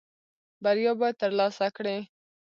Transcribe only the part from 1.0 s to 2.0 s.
ترلاسه کړې.